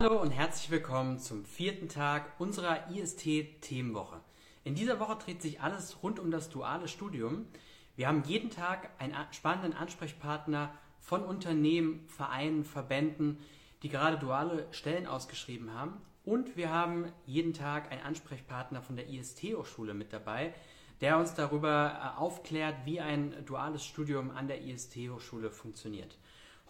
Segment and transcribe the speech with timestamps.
[0.00, 4.20] Hallo und herzlich willkommen zum vierten Tag unserer IST-Themenwoche.
[4.62, 7.46] In dieser Woche dreht sich alles rund um das duale Studium.
[7.96, 13.40] Wir haben jeden Tag einen spannenden Ansprechpartner von Unternehmen, Vereinen, Verbänden,
[13.82, 16.00] die gerade duale Stellen ausgeschrieben haben.
[16.24, 20.54] Und wir haben jeden Tag einen Ansprechpartner von der IST-Hochschule mit dabei,
[21.00, 26.16] der uns darüber äh, aufklärt, wie ein duales Studium an der IST-Hochschule funktioniert.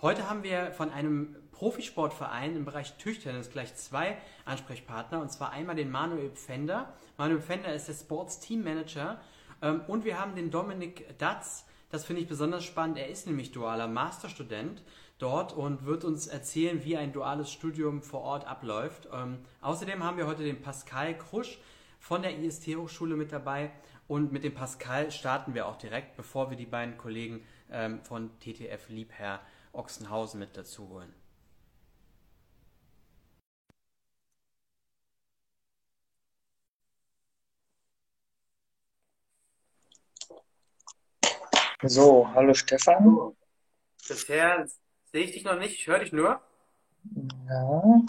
[0.01, 5.75] Heute haben wir von einem Profisportverein im Bereich Tischtennis gleich zwei Ansprechpartner, und zwar einmal
[5.75, 6.95] den Manuel Pfänder.
[7.17, 9.21] Manuel Pfänder ist der Sports Team Manager
[9.61, 11.67] ähm, und wir haben den Dominik Datz.
[11.91, 12.97] Das finde ich besonders spannend.
[12.97, 14.85] Er ist nämlich dualer Masterstudent
[15.19, 19.09] dort und wird uns erzählen, wie ein duales Studium vor Ort abläuft.
[19.13, 21.59] Ähm, außerdem haben wir heute den Pascal Krusch
[21.99, 23.73] von der IST-Hochschule mit dabei
[24.07, 27.43] und mit dem Pascal starten wir auch direkt, bevor wir die beiden Kollegen
[27.73, 29.41] ähm, von TTF Liebherr
[29.73, 31.15] Ochsenhausen mit dazu holen.
[41.83, 43.37] So, hallo Stefan.
[44.09, 44.67] Bisher
[45.13, 46.41] sehe ich dich noch nicht, ich höre dich nur.
[47.49, 48.03] Ja.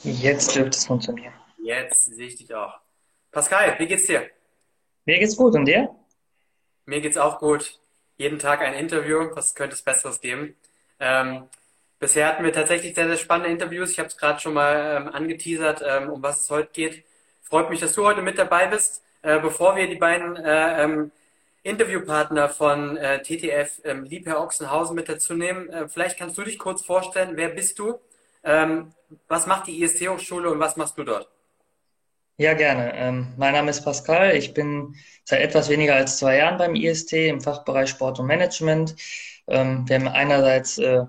[0.00, 1.32] Jetzt dürfte es funktionieren.
[1.62, 2.80] Jetzt sehe ich dich auch.
[3.30, 4.30] Pascal, wie geht's dir?
[5.06, 5.94] Mir geht's gut und dir?
[6.84, 7.81] Mir geht's auch gut
[8.22, 9.34] jeden Tag ein Interview.
[9.34, 10.54] Was könnte es Besseres geben?
[11.00, 11.48] Ähm,
[11.98, 13.90] bisher hatten wir tatsächlich sehr, sehr spannende Interviews.
[13.90, 17.04] Ich habe es gerade schon mal ähm, angeteasert, ähm, um was es heute geht.
[17.42, 19.02] Freut mich, dass du heute mit dabei bist.
[19.22, 21.10] Äh, bevor wir die beiden äh, ähm,
[21.64, 26.58] Interviewpartner von äh, TTF ähm, Liebherr Ochsenhausen mit dazu nehmen, äh, vielleicht kannst du dich
[26.60, 27.36] kurz vorstellen.
[27.36, 27.98] Wer bist du?
[28.44, 28.92] Ähm,
[29.26, 31.28] was macht die IST-Hochschule und was machst du dort?
[32.42, 32.92] Ja, gerne.
[32.96, 34.34] Ähm, mein Name ist Pascal.
[34.34, 38.96] Ich bin seit etwas weniger als zwei Jahren beim IST im Fachbereich Sport und Management.
[39.46, 41.04] Ähm, wir haben einerseits äh,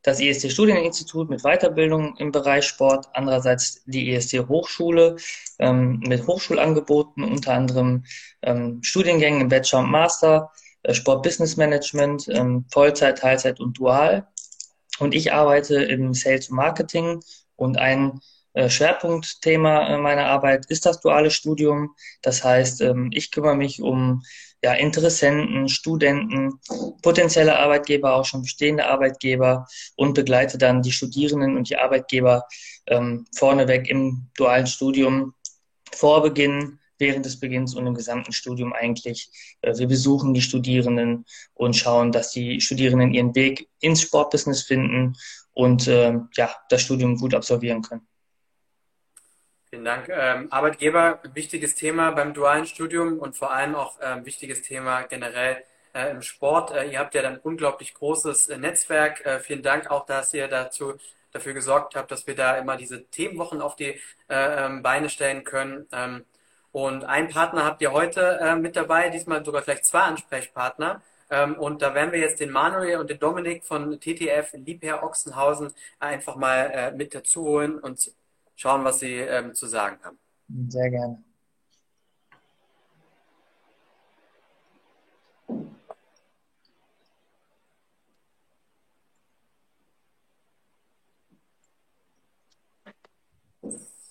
[0.00, 5.16] das IST Studieninstitut mit Weiterbildung im Bereich Sport, andererseits die IST Hochschule
[5.58, 8.04] ähm, mit Hochschulangeboten, unter anderem
[8.40, 10.50] ähm, Studiengängen im Bachelor und Master,
[10.84, 14.26] äh, Sport Business Management, ähm, Vollzeit, Teilzeit und Dual.
[15.00, 17.20] Und ich arbeite im Sales und Marketing
[17.56, 18.22] und ein
[18.54, 21.94] Schwerpunktthema äh, meiner Arbeit ist das duale Studium.
[22.22, 24.22] Das heißt, ähm, ich kümmere mich um
[24.62, 26.60] ja, Interessenten, Studenten,
[27.02, 29.66] potenzielle Arbeitgeber, auch schon bestehende Arbeitgeber
[29.96, 32.44] und begleite dann die Studierenden und die Arbeitgeber
[32.86, 35.34] ähm, vorneweg im dualen Studium
[35.92, 39.30] vor Beginn, während des Beginns und im gesamten Studium eigentlich.
[39.60, 45.14] Äh, wir besuchen die Studierenden und schauen, dass die Studierenden ihren Weg ins Sportbusiness finden
[45.52, 48.07] und äh, ja, das Studium gut absolvieren können.
[49.70, 50.08] Vielen Dank.
[50.08, 55.62] Ähm, Arbeitgeber, wichtiges Thema beim dualen Studium und vor allem auch ähm, wichtiges Thema generell
[55.92, 56.70] äh, im Sport.
[56.70, 59.26] Äh, ihr habt ja ein unglaublich großes äh, Netzwerk.
[59.26, 60.94] Äh, vielen Dank auch, dass ihr dazu
[61.32, 65.44] dafür gesorgt habt, dass wir da immer diese Themenwochen auf die äh, ähm, Beine stellen
[65.44, 65.86] können.
[65.92, 66.24] Ähm,
[66.72, 71.02] und einen Partner habt ihr heute äh, mit dabei, diesmal sogar vielleicht zwei Ansprechpartner.
[71.30, 75.74] Ähm, und da werden wir jetzt den Manuel und den Dominik von TTF Liebherr Ochsenhausen
[75.98, 78.12] einfach mal mit dazu holen und
[78.58, 80.18] schauen, was Sie ähm, zu sagen haben.
[80.68, 81.22] Sehr gerne.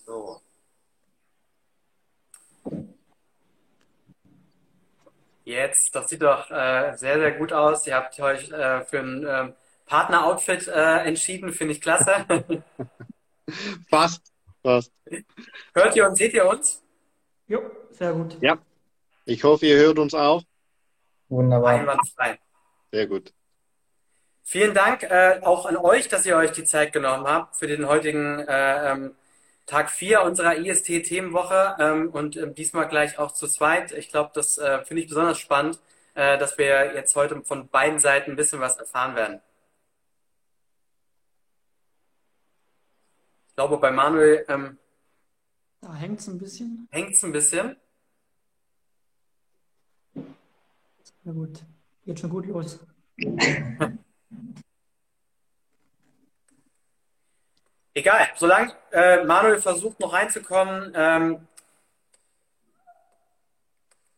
[0.05, 0.41] So.
[5.43, 7.85] Jetzt, das sieht doch äh, sehr, sehr gut aus.
[7.87, 9.53] Ihr habt euch äh, für ein äh,
[9.85, 12.25] Partner-Outfit äh, entschieden, finde ich klasse.
[13.89, 14.36] Passt.
[14.67, 14.91] Passt.
[15.73, 16.83] Hört ihr und seht ihr uns?
[17.47, 18.37] Jo, sehr gut.
[18.41, 18.57] Ja.
[19.23, 20.43] Ich hoffe, ihr hört uns auch.
[21.29, 21.69] Wunderbar.
[21.69, 22.37] Einwandfrei.
[22.91, 23.33] Sehr gut.
[24.43, 27.87] Vielen Dank äh, auch an euch, dass ihr euch die Zeit genommen habt für den
[27.87, 29.15] heutigen äh, ähm,
[29.67, 33.93] Tag 4 unserer IST-Themenwoche ähm, und äh, diesmal gleich auch zu zweit.
[33.93, 35.79] Ich glaube, das äh, finde ich besonders spannend,
[36.13, 39.39] äh, dass wir jetzt heute von beiden Seiten ein bisschen was erfahren werden.
[43.57, 44.77] Glaube, bei Manuel ähm,
[45.81, 46.87] da hängt es ein bisschen.
[46.91, 47.75] Hängt es ein bisschen.
[51.23, 51.63] Na gut,
[52.05, 52.79] geht schon gut los.
[57.95, 60.93] Egal, solange äh, Manuel versucht noch reinzukommen.
[60.95, 61.47] Ähm,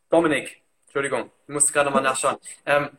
[0.10, 2.36] Dominik, Entschuldigung, ich musste gerade nochmal nachschauen.
[2.66, 2.90] Ähm,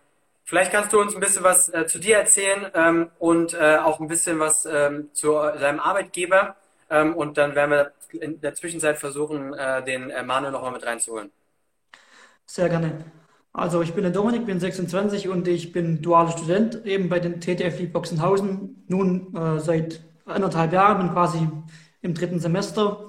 [0.50, 4.00] Vielleicht kannst du uns ein bisschen was äh, zu dir erzählen ähm, und äh, auch
[4.00, 6.56] ein bisschen was ähm, zu deinem Arbeitgeber.
[6.90, 10.84] Ähm, und dann werden wir in der Zwischenzeit versuchen, äh, den äh, Manuel nochmal mit
[10.84, 11.30] reinzuholen.
[12.46, 13.04] Sehr gerne.
[13.52, 17.40] Also ich bin der Dominik, bin 26 und ich bin dualer Student eben bei den
[17.40, 18.82] TTF Boxenhausen.
[18.88, 21.48] Nun äh, seit anderthalb Jahren, bin quasi
[22.02, 23.06] im dritten Semester.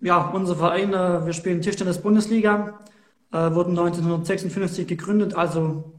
[0.00, 2.80] Ja, unser Verein, äh, wir spielen Tischtennis-Bundesliga,
[3.30, 5.93] äh, wurden 1956 gegründet, also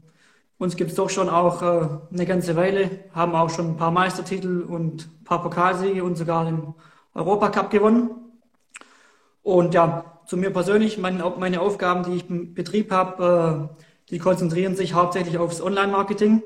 [0.58, 3.90] uns gibt es doch schon auch äh, eine ganze Weile, haben auch schon ein paar
[3.90, 6.74] Meistertitel und ein paar Pokalsiege und sogar den
[7.14, 8.10] Europacup gewonnen.
[9.42, 14.18] Und ja, zu mir persönlich, meine, meine Aufgaben, die ich im Betrieb habe, äh, die
[14.18, 16.42] konzentrieren sich hauptsächlich aufs Online-Marketing.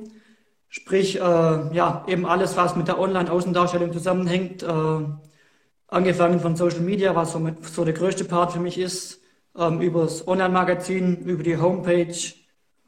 [0.68, 5.04] Sprich, äh, ja, eben alles, was mit der Online-Außendarstellung zusammenhängt, äh,
[5.88, 9.20] angefangen von Social Media, was so, mit, so der größte Part für mich ist,
[9.56, 12.14] ähm, über das Online-Magazin, über die Homepage,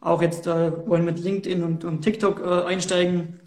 [0.03, 3.41] auch jetzt äh, wollen mit LinkedIn und, und TikTok äh, einsteigen.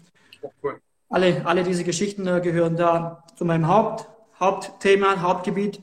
[0.62, 0.80] cool.
[1.08, 4.08] Alle, alle diese Geschichten äh, gehören da zu meinem Haupt,
[4.40, 5.82] Hauptthema, Hauptgebiet.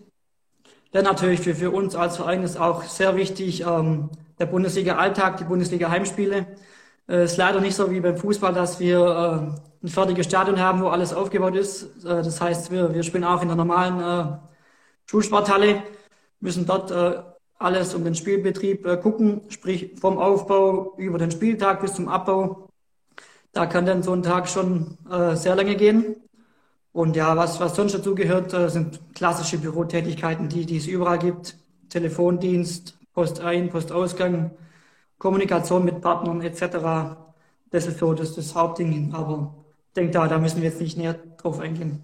[0.94, 4.10] Denn natürlich für, für uns als Verein ist auch sehr wichtig ähm,
[4.40, 6.48] der Bundesliga-Alltag, die Bundesliga-Heimspiele.
[7.08, 10.82] Äh, ist leider nicht so wie beim Fußball, dass wir äh, ein fertiges Stadion haben,
[10.82, 12.04] wo alles aufgebaut ist.
[12.04, 14.38] Äh, das heißt, wir, wir spielen auch in der normalen äh,
[15.06, 15.84] Schulsporthalle,
[16.40, 17.22] müssen dort äh,
[17.60, 22.70] alles um den Spielbetrieb äh, gucken, sprich vom Aufbau über den Spieltag bis zum Abbau.
[23.52, 26.16] Da kann dann so ein Tag schon äh, sehr lange gehen.
[26.92, 31.20] Und ja, was, was sonst dazu gehört, äh, sind klassische Bürotätigkeiten, die, die es überall
[31.20, 31.58] gibt.
[31.90, 34.52] Telefondienst, Postein, Postausgang,
[35.18, 37.16] Kommunikation mit Partnern etc.
[37.72, 39.14] Das ist so das, das Hauptding.
[39.14, 39.56] Aber
[39.88, 42.04] ich denke, da, da müssen wir jetzt nicht näher drauf eingehen.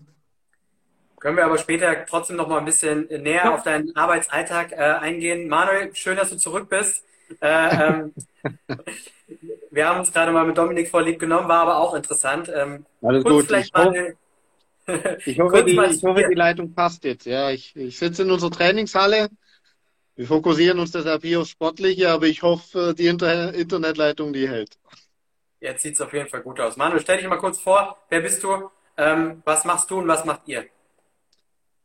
[1.20, 3.54] Können wir aber später trotzdem noch mal ein bisschen näher ja.
[3.54, 5.48] auf deinen Arbeitsalltag äh, eingehen.
[5.48, 7.04] Manuel, schön, dass du zurück bist.
[7.42, 8.14] Äh, ähm,
[9.72, 12.52] wir haben uns gerade mal mit Dominik vorlieb genommen, war aber auch interessant.
[12.54, 13.46] Ähm, Alles gut.
[13.46, 14.16] Vielleicht mal eine,
[15.26, 17.26] ich hoffe, die, ich hoffe, die Leitung passt jetzt.
[17.26, 19.30] Ja, ich, ich sitze in unserer Trainingshalle.
[20.16, 24.78] Wir fokussieren uns deshalb hier aufs Sportliche, aber ich hoffe, die Inter Internetleitung, die hält.
[25.60, 26.78] Jetzt sieht es auf jeden Fall gut aus.
[26.78, 27.98] Manuel, stell dich mal kurz vor.
[28.10, 28.70] Wer bist du?
[28.98, 30.66] Ähm, was machst du und was macht ihr?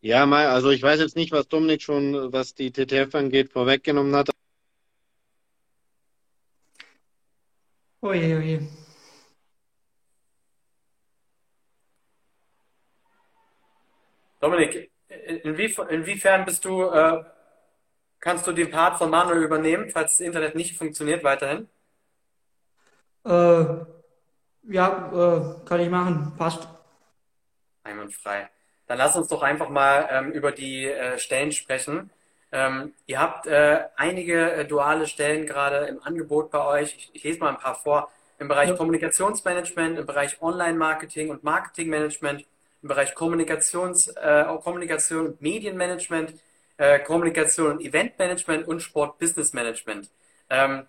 [0.04, 4.14] Ja, mal, also ich weiß jetzt nicht, was Dominik schon, was die TTF angeht, vorweggenommen
[4.14, 4.28] hat.
[8.02, 8.68] Oje, oje.
[14.40, 14.90] Dominik,
[15.42, 17.24] inwie, inwiefern bist du, äh,
[18.20, 21.66] kannst du den Part von Manuel übernehmen, falls das Internet nicht funktioniert weiterhin?
[23.24, 23.86] Äh,
[24.64, 26.68] ja, äh, kann ich machen, passt.
[27.84, 28.50] Einwandfrei.
[28.86, 32.10] Dann lass uns doch einfach mal ähm, über die äh, Stellen sprechen.
[32.52, 36.94] Ähm, ihr habt äh, einige äh, duale Stellen gerade im Angebot bei euch.
[36.96, 38.10] Ich, ich, lese mal ein paar vor.
[38.38, 38.76] Im Bereich ja.
[38.76, 42.44] Kommunikationsmanagement, im Bereich Online-Marketing und Marketingmanagement,
[42.82, 46.34] im Bereich Kommunikations, äh, Kommunikation und Medienmanagement,
[46.76, 50.10] äh, Kommunikation und Eventmanagement und Sport-Business-Management.
[50.50, 50.86] Ähm,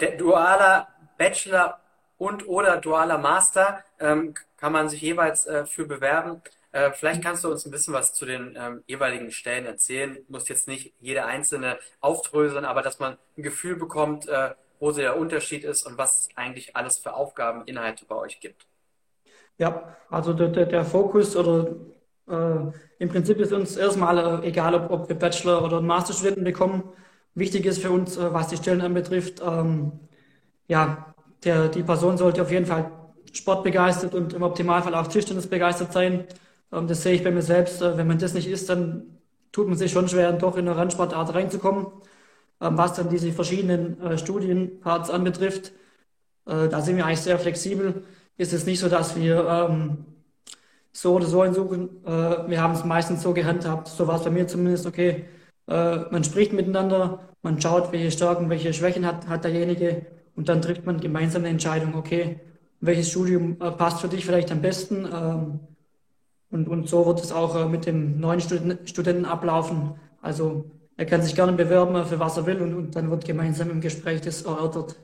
[0.00, 1.80] der dualer Bachelor
[2.18, 6.42] und oder dualer Master ähm, kann man sich jeweils äh, für bewerben.
[6.74, 10.16] Äh, vielleicht kannst du uns ein bisschen was zu den ähm, jeweiligen Stellen erzählen.
[10.16, 14.50] Du musst jetzt nicht jede einzelne aufdröseln, aber dass man ein Gefühl bekommt, äh,
[14.80, 18.66] wo der Unterschied ist und was es eigentlich alles für Aufgaben, Inhalte bei euch gibt.
[19.56, 21.76] Ja, also der, der, der Fokus oder
[22.28, 26.92] äh, im Prinzip ist uns erstmal äh, egal, ob, ob wir Bachelor- oder Masterstudenten bekommen.
[27.36, 29.92] Wichtig ist für uns, äh, was die Stellen anbetrifft, ähm,
[30.66, 32.90] ja, der, die Person sollte auf jeden Fall
[33.32, 36.26] sportbegeistert und im Optimalfall auch Tischtennis begeistert sein.
[36.72, 37.82] Ähm, das sehe ich bei mir selbst.
[37.82, 39.18] Äh, wenn man das nicht ist, dann
[39.52, 41.86] tut man sich schon schwer, doch in eine Randsportart reinzukommen.
[42.60, 45.72] Ähm, was dann diese verschiedenen äh, Studienparts anbetrifft,
[46.46, 48.04] äh, da sind wir eigentlich sehr flexibel
[48.36, 50.04] ist es nicht so, dass wir ähm,
[50.92, 51.88] so oder so einsuchen.
[52.04, 55.24] Wir haben es meistens so gehandhabt, so war es bei mir zumindest, okay,
[55.66, 60.06] man spricht miteinander, man schaut, welche Stärken, welche Schwächen hat, hat derjenige
[60.36, 62.40] und dann trifft man gemeinsam eine Entscheidung, okay,
[62.80, 65.06] welches Studium passt für dich vielleicht am besten.
[66.54, 69.98] Und, und so wird es auch äh, mit dem neuen Studenten, Studenten ablaufen.
[70.22, 73.70] Also er kann sich gerne bewerben, für was er will und, und dann wird gemeinsam
[73.70, 74.94] im Gespräch das erörtert,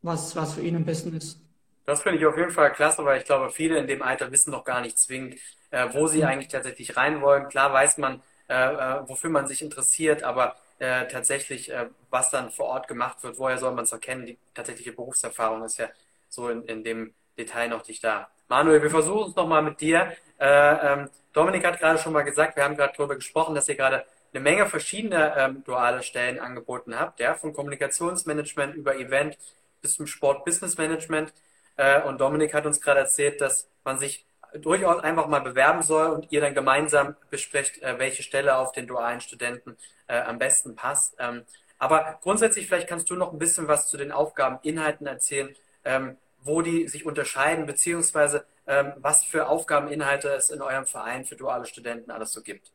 [0.00, 1.38] was, was für ihn am besten ist.
[1.84, 4.50] Das finde ich auf jeden Fall klasse, weil ich glaube, viele in dem Alter wissen
[4.50, 5.34] noch gar nicht zwingend,
[5.70, 6.28] äh, wo sie mhm.
[6.28, 7.48] eigentlich tatsächlich rein wollen.
[7.50, 12.50] Klar weiß man, äh, äh, wofür man sich interessiert, aber äh, tatsächlich, äh, was dann
[12.50, 14.24] vor Ort gemacht wird, woher soll man es erkennen?
[14.24, 15.88] Die tatsächliche Berufserfahrung ist ja
[16.30, 18.30] so in, in dem Detail noch nicht da.
[18.48, 20.12] Manuel, wir versuchen es nochmal mit dir.
[20.38, 23.74] Äh, ähm, Dominik hat gerade schon mal gesagt, wir haben gerade darüber gesprochen, dass ihr
[23.74, 29.36] gerade eine Menge verschiedener ähm, duale Stellen angeboten habt, ja, von Kommunikationsmanagement über Event
[29.82, 31.32] bis zum Sport-Business-Management.
[31.76, 34.24] Äh, und Dominik hat uns gerade erzählt, dass man sich
[34.54, 38.86] durchaus einfach mal bewerben soll und ihr dann gemeinsam besprecht, äh, welche Stelle auf den
[38.86, 39.76] dualen Studenten
[40.06, 41.16] äh, am besten passt.
[41.18, 41.42] Ähm,
[41.78, 46.62] Aber grundsätzlich, vielleicht kannst du noch ein bisschen was zu den Aufgabeninhalten erzählen, ähm, wo
[46.62, 52.10] die sich unterscheiden, beziehungsweise ähm, was für Aufgabeninhalte es in eurem Verein für duale Studenten
[52.10, 52.72] alles so gibt.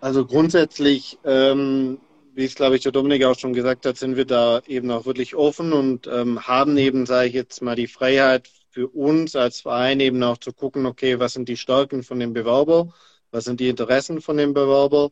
[0.00, 2.00] Also grundsätzlich, ähm,
[2.34, 5.06] wie es glaube ich der Dominik auch schon gesagt hat, sind wir da eben auch
[5.06, 9.60] wirklich offen und ähm, haben eben, sage ich jetzt mal, die Freiheit für uns als
[9.60, 12.92] Verein eben auch zu gucken, okay, was sind die Stärken von dem Bewerber,
[13.30, 15.04] was sind die Interessen von dem Bewerber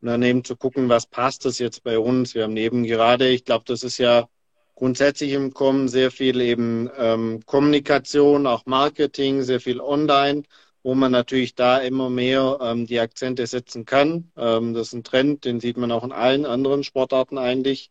[0.00, 2.34] und dann eben zu gucken, was passt das jetzt bei uns.
[2.34, 4.28] Wir haben eben gerade, ich glaube, das ist ja
[4.78, 10.44] grundsätzlich im Kommen sehr viel eben ähm, Kommunikation, auch Marketing, sehr viel online,
[10.84, 14.30] wo man natürlich da immer mehr ähm, die Akzente setzen kann.
[14.36, 17.90] Ähm, das ist ein Trend, den sieht man auch in allen anderen Sportarten eigentlich.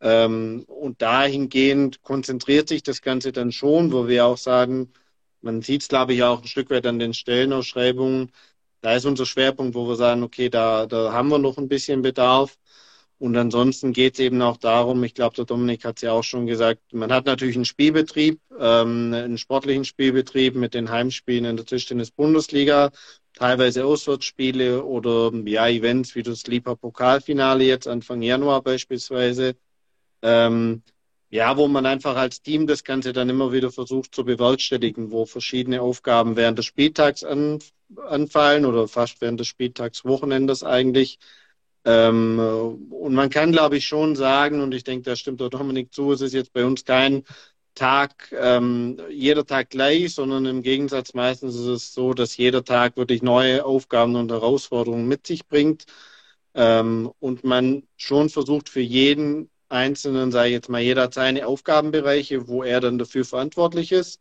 [0.00, 4.92] Ähm, und dahingehend konzentriert sich das Ganze dann schon, wo wir auch sagen,
[5.40, 8.32] man sieht es, glaube ich, auch ein Stück weit an den Stellenausschreibungen.
[8.80, 12.02] Da ist unser Schwerpunkt, wo wir sagen, okay, da, da haben wir noch ein bisschen
[12.02, 12.58] Bedarf.
[13.24, 16.22] Und ansonsten geht es eben auch darum, ich glaube, der Dominik hat es ja auch
[16.22, 21.56] schon gesagt, man hat natürlich einen Spielbetrieb, ähm, einen sportlichen Spielbetrieb mit den Heimspielen in
[21.56, 22.90] der Tischtennis-Bundesliga,
[23.32, 29.56] teilweise Auswärtsspiele oder ja, Events wie das Lieber Pokalfinale jetzt Anfang Januar beispielsweise.
[30.20, 30.82] Ähm,
[31.30, 35.24] ja, wo man einfach als Team das Ganze dann immer wieder versucht zu bewerkstelligen, wo
[35.24, 37.60] verschiedene Aufgaben während des Spieltags an,
[38.06, 41.18] anfallen oder fast während des Spieltagswochenendes eigentlich
[41.84, 42.38] ähm,
[42.90, 46.12] und man kann, glaube ich, schon sagen, und ich denke, da stimmt auch Dominik zu,
[46.12, 47.24] es ist jetzt bei uns kein
[47.74, 52.96] Tag, ähm, jeder Tag gleich, sondern im Gegensatz meistens ist es so, dass jeder Tag
[52.96, 55.86] wirklich neue Aufgaben und Herausforderungen mit sich bringt
[56.54, 62.48] ähm, und man schon versucht für jeden Einzelnen, ich jetzt mal, jeder hat seine Aufgabenbereiche,
[62.48, 64.20] wo er dann dafür verantwortlich ist.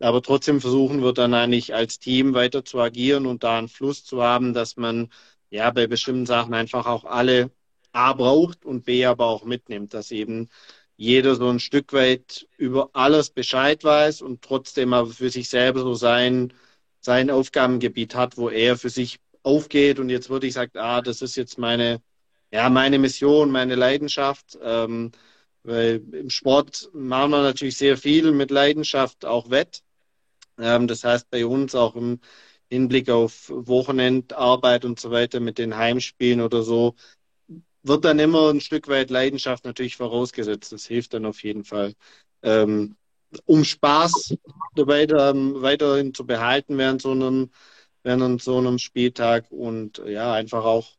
[0.00, 4.04] Aber trotzdem versuchen wir dann eigentlich als Team weiter zu agieren und da einen Fluss
[4.04, 5.10] zu haben, dass man
[5.50, 7.50] ja bei bestimmten Sachen einfach auch alle
[7.92, 10.48] A braucht und B aber auch mitnimmt, dass eben
[10.96, 15.80] jeder so ein Stück weit über alles Bescheid weiß und trotzdem aber für sich selber
[15.80, 16.52] so sein,
[17.00, 21.36] sein Aufgabengebiet hat, wo er für sich aufgeht und jetzt wirklich sagt, ah, das ist
[21.36, 22.02] jetzt meine,
[22.50, 24.58] ja, meine Mission, meine Leidenschaft.
[24.62, 25.12] Ähm,
[25.62, 29.82] weil im Sport machen wir natürlich sehr viel mit Leidenschaft auch wett.
[30.58, 32.20] Ähm, das heißt bei uns auch im,
[32.70, 36.94] Hinblick auf Wochenendarbeit und so weiter mit den Heimspielen oder so,
[37.82, 40.72] wird dann immer ein Stück weit Leidenschaft natürlich vorausgesetzt.
[40.72, 41.94] Das hilft dann auf jeden Fall.
[42.42, 42.96] Ähm,
[43.44, 44.36] um Spaß
[44.76, 47.50] weiter, weiterhin zu behalten während so einem,
[48.02, 50.98] während so einem Spieltag und ja, einfach auch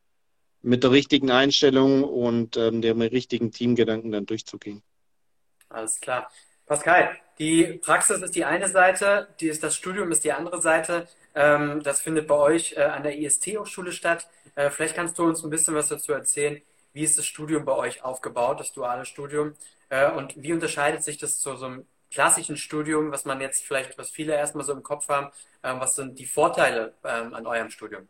[0.61, 4.83] mit der richtigen Einstellung und ähm, dem richtigen Teamgedanken dann durchzugehen.
[5.69, 6.29] Alles klar.
[6.65, 11.07] Pascal, die Praxis ist die eine Seite, die ist das Studium ist die andere Seite.
[11.35, 14.27] Ähm, das findet bei euch äh, an der IST-Hochschule statt.
[14.55, 16.61] Äh, vielleicht kannst du uns ein bisschen was dazu erzählen.
[16.93, 19.53] Wie ist das Studium bei euch aufgebaut, das duale Studium?
[19.89, 23.97] Äh, und wie unterscheidet sich das zu so einem klassischen Studium, was man jetzt vielleicht,
[23.97, 25.31] was viele erstmal so im Kopf haben?
[25.63, 28.07] Ähm, was sind die Vorteile ähm, an eurem Studium?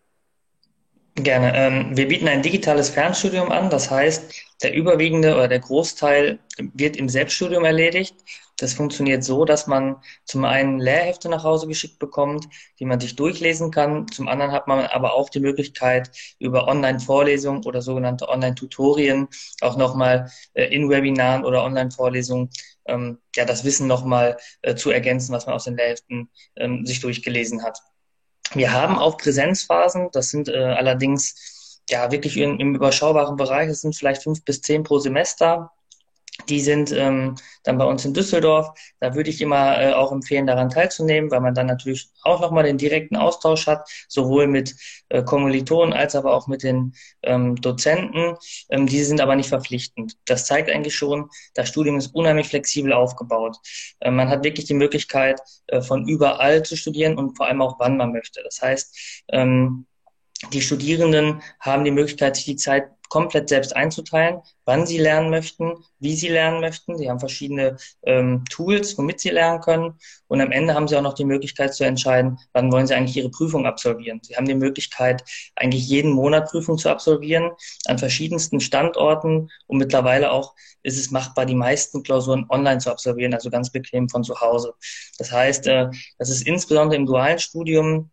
[1.16, 1.54] Gerne.
[1.56, 3.70] Ähm, wir bieten ein digitales Fernstudium an.
[3.70, 4.34] Das heißt,
[4.64, 6.40] der überwiegende oder der Großteil
[6.74, 8.16] wird im Selbststudium erledigt.
[8.60, 12.48] Das funktioniert so, dass man zum einen Lehrhefte nach Hause geschickt bekommt,
[12.80, 14.08] die man sich durchlesen kann.
[14.10, 19.30] Zum anderen hat man aber auch die Möglichkeit, über Online-Vorlesungen oder sogenannte Online-Tutorien
[19.62, 22.50] auch nochmal äh, in Webinaren oder Online-Vorlesungen
[22.86, 27.00] ähm, ja, das Wissen nochmal äh, zu ergänzen, was man aus den Lehrheften ähm, sich
[27.00, 27.80] durchgelesen hat.
[28.54, 33.82] Wir haben auch Präsenzphasen, das sind äh, allerdings ja wirklich in, im überschaubaren Bereich, es
[33.82, 35.72] sind vielleicht fünf bis zehn pro Semester.
[36.48, 38.70] Die sind ähm, dann bei uns in Düsseldorf.
[39.00, 42.64] Da würde ich immer äh, auch empfehlen, daran teilzunehmen, weil man dann natürlich auch nochmal
[42.64, 44.76] den direkten Austausch hat, sowohl mit
[45.10, 46.94] äh, Kommilitonen als aber auch mit den
[47.24, 48.36] ähm, Dozenten.
[48.70, 50.18] Ähm, die sind aber nicht verpflichtend.
[50.26, 53.58] Das zeigt eigentlich schon, das Studium ist unheimlich flexibel aufgebaut.
[54.00, 57.80] Äh, man hat wirklich die Möglichkeit, äh, von überall zu studieren und vor allem auch,
[57.80, 58.42] wann man möchte.
[58.44, 59.86] Das heißt, ähm,
[60.54, 65.74] die Studierenden haben die Möglichkeit, sich die Zeit komplett selbst einzuteilen, wann sie lernen möchten,
[66.00, 66.98] wie sie lernen möchten.
[66.98, 69.96] Sie haben verschiedene ähm, Tools, womit sie lernen können.
[70.28, 73.18] Und am Ende haben sie auch noch die Möglichkeit zu entscheiden, wann wollen sie eigentlich
[73.18, 74.22] ihre Prüfung absolvieren.
[74.24, 75.24] Sie haben die Möglichkeit,
[75.56, 77.52] eigentlich jeden Monat Prüfung zu absolvieren
[77.86, 79.50] an verschiedensten Standorten.
[79.66, 80.54] Und mittlerweile auch
[80.84, 84.76] ist es machbar, die meisten Klausuren online zu absolvieren, also ganz bequem von zu Hause.
[85.18, 88.12] Das heißt, äh, das ist insbesondere im dualen Studium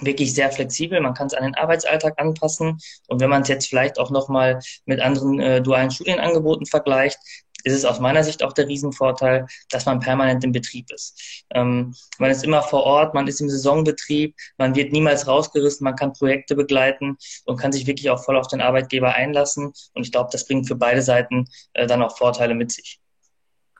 [0.00, 1.00] wirklich sehr flexibel.
[1.00, 2.78] Man kann es an den Arbeitsalltag anpassen.
[3.08, 7.18] Und wenn man es jetzt vielleicht auch nochmal mit anderen äh, dualen Studienangeboten vergleicht,
[7.64, 11.44] ist es aus meiner Sicht auch der Riesenvorteil, dass man permanent im Betrieb ist.
[11.50, 15.96] Ähm, man ist immer vor Ort, man ist im Saisonbetrieb, man wird niemals rausgerissen, man
[15.96, 19.72] kann Projekte begleiten und kann sich wirklich auch voll auf den Arbeitgeber einlassen.
[19.94, 23.00] Und ich glaube, das bringt für beide Seiten äh, dann auch Vorteile mit sich.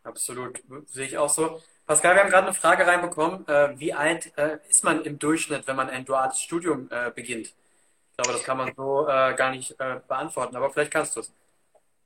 [0.02, 1.60] Absolut, sehe ich auch so.
[1.86, 3.46] Pascal, wir haben gerade eine Frage reinbekommen.
[3.46, 7.48] Äh, wie alt äh, ist man im Durchschnitt, wenn man ein duales Studium äh, beginnt?
[7.48, 11.32] Ich glaube, das kann man so gar nicht beantworten, aber vielleicht kannst du es.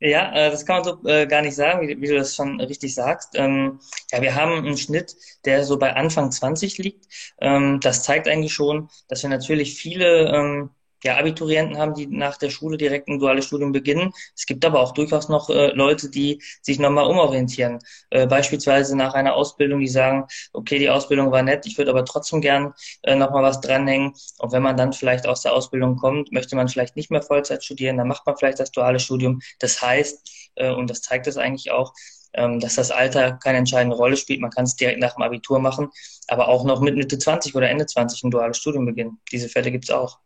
[0.00, 3.34] Ja, das kann man so gar nicht sagen, wie, wie, du das schon richtig sagst.
[3.34, 3.78] Ähm,
[4.10, 7.04] ja, wir haben einen Schnitt, der so bei Anfang 20 liegt.
[7.42, 10.70] Ähm, das zeigt eigentlich schon, dass wir natürlich viele ähm,
[11.04, 14.12] ja, Abiturienten haben, die nach der Schule direkt ein duales Studium beginnen.
[14.36, 17.78] Es gibt aber auch durchaus noch äh, Leute, die sich nochmal umorientieren.
[18.10, 22.04] Äh, beispielsweise nach einer Ausbildung, die sagen, okay, die Ausbildung war nett, ich würde aber
[22.04, 24.12] trotzdem gern äh, nochmal was dranhängen.
[24.38, 27.64] Und wenn man dann vielleicht aus der Ausbildung kommt, möchte man vielleicht nicht mehr Vollzeit
[27.64, 29.40] studieren, dann macht man vielleicht das duale Studium.
[29.58, 31.92] Das heißt, äh, und das zeigt es eigentlich auch,
[32.34, 34.40] ähm, dass das Alter keine entscheidende Rolle spielt.
[34.40, 35.90] Man kann es direkt nach dem Abitur machen,
[36.28, 39.20] aber auch noch mit Mitte 20 oder Ende 20 ein duales Studium beginnen.
[39.32, 40.18] Diese Fälle gibt es auch.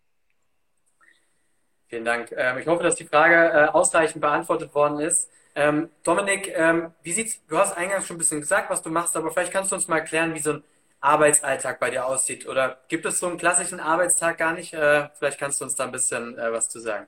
[1.92, 2.32] Vielen Dank.
[2.34, 5.28] Ähm, ich hoffe, dass die Frage äh, ausreichend beantwortet worden ist.
[5.54, 9.14] Ähm, Dominik, ähm, wie sieht's, du hast eingangs schon ein bisschen gesagt, was du machst,
[9.14, 10.64] aber vielleicht kannst du uns mal erklären, wie so ein
[11.02, 12.48] Arbeitsalltag bei dir aussieht.
[12.48, 14.72] Oder gibt es so einen klassischen Arbeitstag gar nicht?
[14.72, 17.06] Äh, vielleicht kannst du uns da ein bisschen äh, was zu sagen.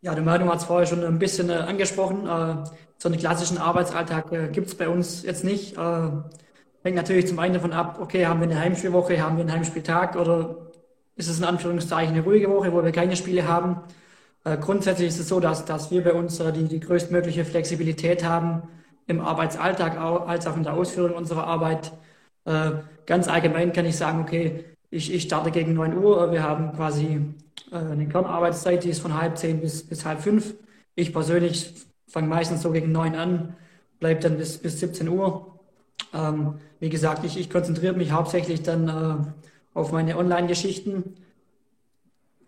[0.00, 2.26] Ja, der Manu hat es vorher schon ein bisschen äh, angesprochen.
[2.26, 2.64] Äh,
[2.96, 5.76] so einen klassischen Arbeitsalltag äh, gibt es bei uns jetzt nicht.
[5.76, 10.16] hängt natürlich zum einen davon ab, okay, haben wir eine Heimspielwoche, haben wir einen Heimspieltag
[10.16, 10.69] oder
[11.20, 13.76] ist es in Anführungszeichen eine ruhige Woche, wo wir keine Spiele haben.
[14.44, 18.24] Äh, grundsätzlich ist es so, dass, dass wir bei uns äh, die, die größtmögliche Flexibilität
[18.24, 18.62] haben
[19.06, 21.92] im Arbeitsalltag als auch in der Ausführung unserer Arbeit.
[22.46, 22.70] Äh,
[23.04, 26.32] ganz allgemein kann ich sagen, okay, ich, ich starte gegen 9 Uhr.
[26.32, 27.20] Wir haben quasi
[27.70, 30.54] äh, eine Kernarbeitszeit, die ist von halb zehn bis, bis halb fünf.
[30.94, 31.74] Ich persönlich
[32.08, 33.56] fange meistens so gegen 9 an,
[33.98, 35.58] bleibe dann bis, bis 17 Uhr.
[36.14, 41.16] Ähm, wie gesagt, ich, ich konzentriere mich hauptsächlich dann äh, auf meine Online-Geschichten.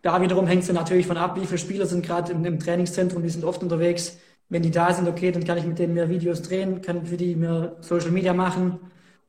[0.02, 3.22] Da wiederum hängt es natürlich von ab, wie viele Spieler sind gerade im, im, Trainingszentrum,
[3.22, 4.18] die sind oft unterwegs.
[4.48, 7.16] Wenn die da sind, okay, dann kann ich mit denen mehr Videos drehen, kann für
[7.16, 8.80] die mehr Social Media machen.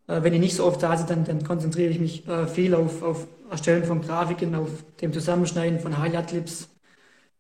[0.08, 2.74] Äh, wenn die nicht so oft da sind, dann, dann konzentriere ich mich äh, viel
[2.74, 4.70] auf, auf Erstellen von Grafiken, auf
[5.00, 6.70] dem Zusammenschneiden von Highlight-Clips.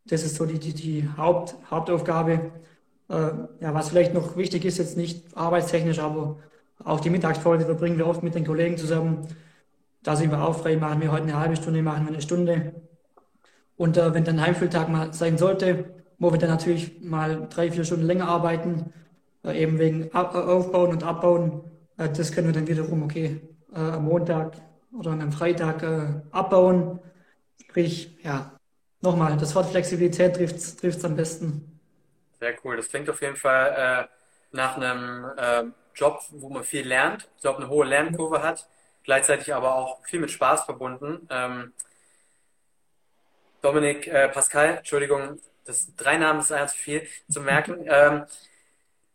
[0.06, 2.52] Das ist so die, die, die Haupt, Hauptaufgabe.
[3.10, 3.14] Äh,
[3.62, 6.38] ja, was vielleicht noch wichtig ist, jetzt nicht arbeitstechnisch, aber
[6.84, 9.28] auch die Mittagspause verbringen wir oft mit den Kollegen zusammen
[10.04, 12.74] da sind wir auch frei, machen wir heute eine halbe Stunde, machen wir eine Stunde.
[13.78, 17.86] Und äh, wenn dann Heimspieltag mal sein sollte, wo wir dann natürlich mal drei, vier
[17.86, 18.94] Stunden länger arbeiten,
[19.44, 21.64] äh, eben wegen Ab Aufbauen und Abbauen,
[21.98, 23.42] äh, das können wir dann wiederum, okay,
[23.74, 24.58] äh, am Montag
[24.98, 27.00] oder an einem Freitag äh, abbauen.
[27.62, 28.58] Sprich, ja,
[29.02, 31.80] nochmal, das Wort Flexibilität trifft es am besten.
[32.40, 32.78] Sehr cool.
[32.78, 35.26] Das klingt auf jeden Fall äh, nach einem
[35.96, 38.68] Job, wo man viel lernt, ich glaube, eine hohe Lernkurve hat
[39.04, 41.28] gleichzeitig aber auch viel mit Spaß verbunden.
[41.30, 41.74] Ähm,
[43.62, 47.86] Dominik, äh, Pascal, Entschuldigung, das drei Namen ist einfach zu viel zu merken.
[47.90, 48.26] Ähm,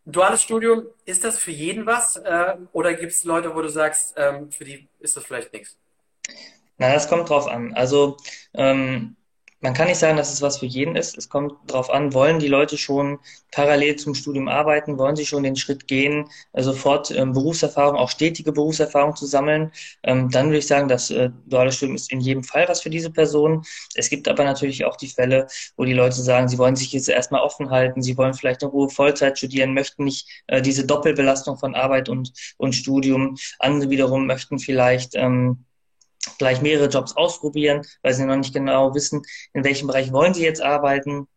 [0.05, 2.15] duales Studium, ist das für jeden was?
[2.15, 5.77] Äh, oder gibt es Leute, wo du sagst, ähm, für die ist das vielleicht nichts?
[6.77, 7.73] Na, das kommt drauf an.
[7.73, 8.17] Also
[8.53, 9.15] ähm,
[9.61, 11.17] man kann nicht sagen, dass es was für jeden ist.
[11.17, 13.19] Es kommt darauf an, wollen die Leute schon
[13.51, 18.09] parallel zum Studium arbeiten, wollen sie schon den Schritt gehen, äh, sofort ähm, Berufserfahrung, auch
[18.09, 19.71] stetige Berufserfahrung zu sammeln.
[20.03, 22.89] Ähm, dann würde ich sagen, das äh, duale Studium ist in jedem Fall was für
[22.89, 23.63] diese Person.
[23.95, 27.09] Es gibt aber natürlich auch die Fälle, wo die Leute sagen, sie wollen sich jetzt
[27.09, 31.57] erstmal offen halten, sie wollen vielleicht eine Ruhe Vollzeit studieren, möchten nicht äh, diese Doppelbelastung
[31.57, 33.37] von Arbeit und, und Studium.
[33.59, 35.65] Andere wiederum möchten vielleicht ähm,
[36.37, 40.43] gleich mehrere Jobs ausprobieren, weil sie noch nicht genau wissen, in welchem Bereich wollen sie
[40.43, 41.27] jetzt arbeiten.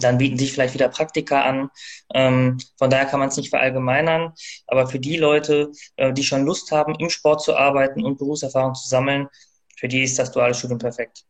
[0.00, 1.70] Dann bieten sich vielleicht wieder Praktika an.
[2.12, 4.32] Ähm, von daher kann man es nicht verallgemeinern.
[4.66, 8.74] Aber für die Leute, äh, die schon Lust haben, im Sport zu arbeiten und Berufserfahrung
[8.74, 9.28] zu sammeln,
[9.76, 11.24] für die ist das duale Studium perfekt.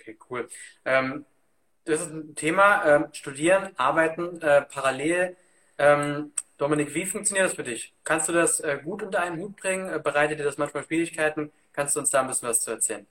[0.00, 0.48] Okay, cool.
[0.84, 1.24] Ähm,
[1.84, 5.36] das ist ein Thema, ähm, studieren, arbeiten, äh, parallel.
[5.78, 7.94] Ähm, Dominik, wie funktioniert das für dich?
[8.04, 9.88] Kannst du das äh, gut unter einen Hut bringen?
[9.88, 11.52] Äh, bereitet dir das manchmal Schwierigkeiten?
[11.78, 13.06] Kannst du uns da ein bisschen was zu erzählen?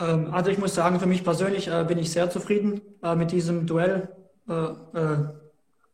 [0.00, 3.30] Ähm, also ich muss sagen, für mich persönlich äh, bin ich sehr zufrieden äh, mit
[3.30, 4.08] diesem Duell.
[4.48, 5.18] Äh, äh,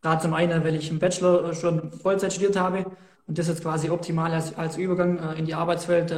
[0.00, 2.84] Gerade zum einen, weil ich im Bachelor schon Vollzeit studiert habe
[3.26, 6.14] und das jetzt quasi optimal als, als Übergang in die Arbeitswelt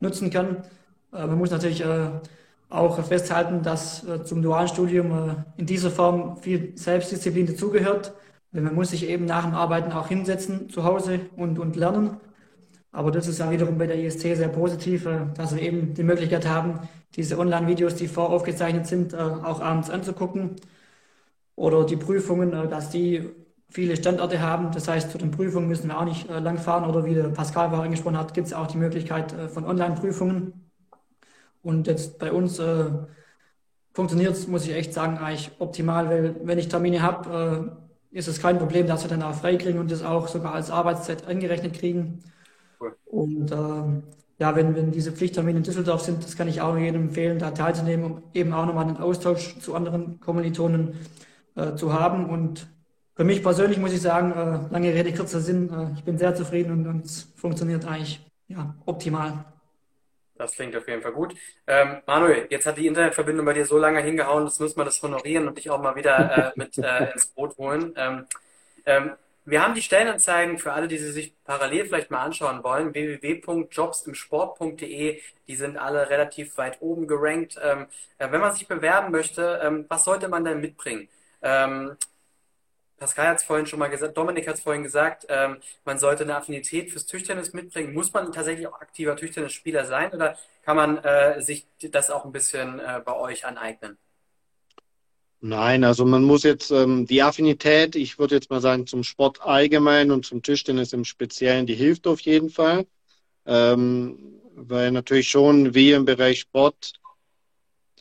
[0.00, 0.64] nutzen kann.
[1.10, 1.84] man muss natürlich
[2.70, 8.14] auch festhalten, dass zum dualen Studium in dieser Form viel Selbstdisziplin dazugehört.
[8.52, 12.18] Man muss sich eben nach dem Arbeiten auch hinsetzen zu Hause und, und lernen.
[12.94, 16.04] Aber das ist ja wiederum bei der IST sehr positiv, äh, dass wir eben die
[16.04, 20.56] Möglichkeit haben, diese Online-Videos, die voraufgezeichnet sind, äh, auch abends anzugucken.
[21.56, 23.30] Oder die Prüfungen, äh, dass die
[23.68, 24.70] viele Standorte haben.
[24.72, 27.68] Das heißt, zu den Prüfungen müssen wir auch nicht lang fahren oder wie der Pascal
[27.70, 30.70] vorher angesprochen hat, gibt es auch die Möglichkeit von Online-Prüfungen.
[31.62, 32.86] Und jetzt bei uns äh,
[33.92, 37.74] funktioniert es, muss ich echt sagen, eigentlich optimal, weil wenn ich Termine habe,
[38.12, 40.54] äh, ist es kein Problem, dass wir dann auch frei kriegen und das auch sogar
[40.54, 42.20] als Arbeitszeit angerechnet kriegen.
[42.84, 42.96] Cool.
[43.06, 44.02] Und äh,
[44.38, 47.50] ja, wenn, wenn diese Pflichttermine in Düsseldorf sind, das kann ich auch jedem empfehlen, da
[47.52, 50.98] teilzunehmen, um eben auch nochmal einen Austausch zu anderen Kommilitonen
[51.56, 52.28] äh, zu haben.
[52.28, 52.68] Und
[53.14, 56.34] für mich persönlich muss ich sagen, äh, lange Rede, kurzer Sinn, äh, ich bin sehr
[56.34, 59.44] zufrieden und, es funktioniert eigentlich ja, optimal.
[60.36, 61.36] Das klingt auf jeden Fall gut.
[61.68, 65.00] Ähm, Manuel, jetzt hat die Internetverbindung bei dir so lange hingehauen, das muss man das
[65.00, 67.92] honorieren und dich auch mal wieder äh, mit äh, ins Boot holen.
[67.96, 68.26] Ähm,
[68.84, 69.12] ähm,
[69.44, 75.20] wir haben die Stellenanzeigen für alle, die sie sich parallel vielleicht mal anschauen wollen, www.jobsimsport.de.
[75.48, 77.58] Die sind alle relativ weit oben gerankt.
[77.62, 77.86] Ähm,
[78.18, 81.08] äh, wenn man sich bewerben möchte, ähm, was sollte man denn mitbringen?
[81.42, 81.96] Ähm,
[82.98, 86.24] Pascal hat es vorhin schon mal gesagt, Dominik hat es vorhin gesagt, ähm, man sollte
[86.24, 87.92] eine Affinität fürs Tischtennis mitbringen.
[87.92, 92.32] Muss man tatsächlich auch aktiver Tischtennisspieler sein oder kann man äh, sich das auch ein
[92.32, 93.98] bisschen äh, bei euch aneignen?
[95.46, 99.42] Nein, also man muss jetzt ähm, die Affinität, ich würde jetzt mal sagen, zum Sport
[99.42, 102.86] allgemein und zum Tischtennis im Speziellen, die hilft auf jeden Fall.
[103.44, 106.94] Ähm, weil natürlich schon wir im Bereich Sport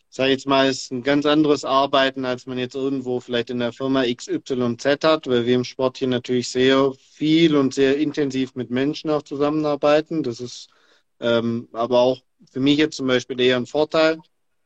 [0.10, 3.74] sage jetzt mal, ist ein ganz anderes Arbeiten, als man jetzt irgendwo vielleicht in der
[3.74, 8.70] Firma XYZ hat, weil wir im Sport hier natürlich sehr viel und sehr intensiv mit
[8.70, 10.24] Menschen auch zusammenarbeiten.
[10.24, 10.70] Das ist
[11.20, 14.20] ähm, aber auch für mich jetzt zum Beispiel eher ein Vorteil,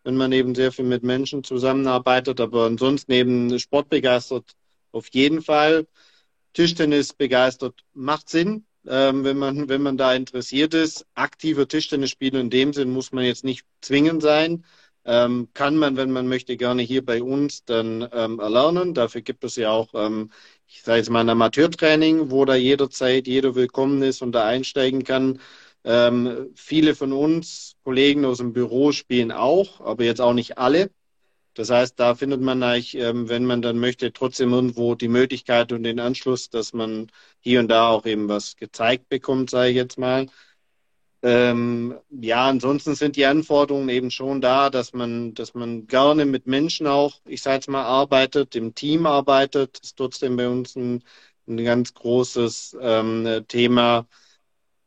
[0.08, 4.56] wenn man eben sehr viel mit Menschen zusammenarbeitet, aber ansonsten eben Sport begeistert
[4.94, 5.86] auf jeden Fall.
[6.54, 11.06] Tischtennis begeistert macht Sinn, ähm, wenn, man, wenn man da interessiert ist.
[11.14, 14.64] Aktiver Tischtennisspieler in dem Sinn muss man jetzt nicht zwingend sein.
[15.04, 18.94] Ähm, kann man, wenn man möchte, gerne hier bei uns dann ähm, erlernen.
[18.94, 20.32] Dafür gibt es ja auch, ähm,
[20.68, 25.04] ich sage jetzt mal, ein Amateurtraining, wo da jederzeit jeder willkommen ist und da einsteigen
[25.04, 25.42] kann.
[25.88, 30.92] Ähm, viele von uns, Kollegen aus dem Büro, spielen auch, aber jetzt auch nicht alle.
[31.54, 35.72] Das heißt, da findet man eigentlich, ähm, wenn man dann möchte, trotzdem irgendwo die Möglichkeit
[35.72, 39.76] und den Anschluss, dass man hier und da auch eben was gezeigt bekommt, sage ich
[39.78, 40.28] jetzt mal.
[41.24, 46.48] Ähm, ja, ansonsten sind die Anforderungen eben schon da, dass man, dass man gerne mit
[46.48, 49.80] Menschen auch, ich sage jetzt mal, arbeitet, im Team arbeitet.
[49.82, 51.02] Ist trotzdem bei uns ein,
[51.48, 54.06] ein ganz großes ähm, Thema.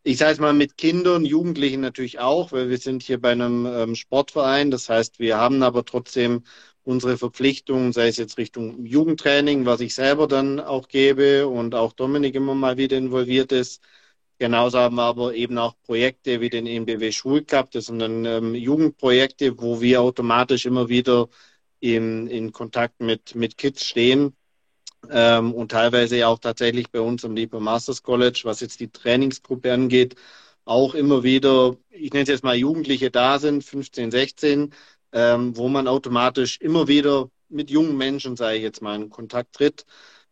[0.03, 3.67] Ich sage jetzt mal mit Kindern, Jugendlichen natürlich auch, weil wir sind hier bei einem
[3.67, 4.71] ähm, Sportverein.
[4.71, 6.45] Das heißt, wir haben aber trotzdem
[6.85, 11.93] unsere Verpflichtungen, sei es jetzt Richtung Jugendtraining, was ich selber dann auch gebe und auch
[11.93, 13.83] Dominik immer mal wieder involviert ist
[14.41, 17.71] Genauso haben wir aber eben auch Projekte wie den NBW Schulcup.
[17.73, 21.29] Das sind dann ähm, Jugendprojekte, wo wir automatisch immer wieder
[21.81, 24.35] in, in Kontakt mit, mit Kids stehen.
[25.09, 29.73] Ähm, und teilweise auch tatsächlich bei uns am Liebe Masters College, was jetzt die Trainingsgruppe
[29.73, 30.17] angeht,
[30.65, 34.73] auch immer wieder, ich nenne es jetzt mal Jugendliche da sind, 15, 16,
[35.13, 39.55] ähm, wo man automatisch immer wieder mit jungen Menschen, sage ich jetzt mal, in Kontakt
[39.55, 39.85] tritt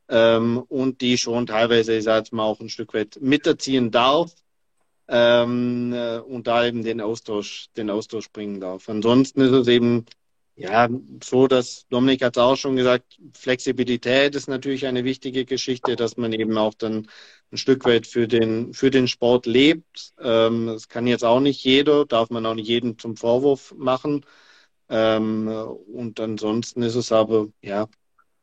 [0.09, 4.33] ähm, und die schon teilweise, ich sage jetzt mal, auch ein Stück weit miterziehen darf
[5.09, 8.89] ähm, äh, und da eben den Austausch, den Austausch bringen darf.
[8.89, 10.05] Ansonsten ist es eben
[10.59, 10.89] ja
[11.23, 16.17] so, dass Dominik hat es auch schon gesagt, Flexibilität ist natürlich eine wichtige Geschichte, dass
[16.17, 17.09] man eben auch dann
[17.53, 20.13] ein Stück weit für den, für den Sport lebt.
[20.21, 24.27] Ähm, das kann jetzt auch nicht jeder, darf man auch nicht jedem zum Vorwurf machen.
[24.89, 27.89] Ähm, und ansonsten ist es aber, ja,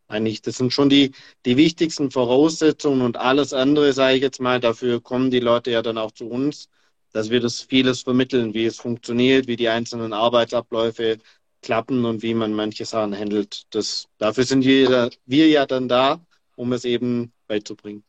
[0.08, 1.12] eigentlich, das sind schon die,
[1.46, 5.82] die wichtigsten Voraussetzungen und alles andere, sage ich jetzt mal, dafür kommen die Leute ja
[5.82, 6.70] dann auch zu uns,
[7.12, 11.18] dass wir das vieles vermitteln, wie es funktioniert, wie die einzelnen Arbeitsabläufe
[11.66, 13.64] klappen und wie man manche Sachen handelt.
[13.72, 16.22] Das, dafür sind wir, wir ja dann da,
[16.56, 18.04] um es eben beizubringen.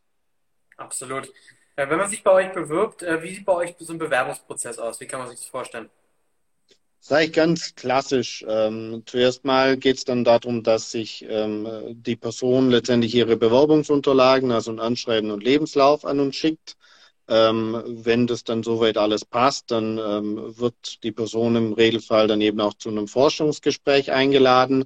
[0.77, 1.33] Absolut.
[1.75, 4.79] Äh, wenn man sich bei euch bewirbt, äh, wie sieht bei euch so ein Bewerbungsprozess
[4.79, 5.01] aus?
[5.01, 5.91] Wie kann man sich das vorstellen?
[7.01, 8.45] Sage ich ganz klassisch.
[8.47, 14.51] Ähm, zuerst mal geht es dann darum, dass sich ähm, die Person letztendlich ihre Bewerbungsunterlagen,
[14.51, 16.77] also ein Anschreiben und Lebenslauf an uns schickt.
[17.29, 22.41] Ähm, wenn das dann soweit alles passt, dann ähm, wird die Person im Regelfall dann
[22.41, 24.85] eben auch zu einem Forschungsgespräch eingeladen.